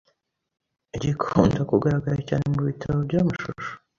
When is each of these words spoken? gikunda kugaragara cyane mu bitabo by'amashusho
gikunda 1.01 1.59
kugaragara 1.71 2.19
cyane 2.29 2.45
mu 2.53 2.61
bitabo 2.69 2.97
by'amashusho 3.07 3.71